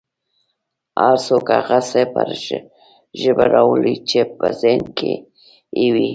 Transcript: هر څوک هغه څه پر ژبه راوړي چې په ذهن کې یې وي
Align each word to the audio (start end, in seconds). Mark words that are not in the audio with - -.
هر 1.01 1.15
څوک 1.27 1.45
هغه 1.57 1.79
څه 1.89 2.01
پر 2.13 2.29
ژبه 3.21 3.45
راوړي 3.53 3.95
چې 4.09 4.19
په 4.37 4.47
ذهن 4.61 4.83
کې 4.97 5.13
یې 5.79 5.87
وي 5.93 6.07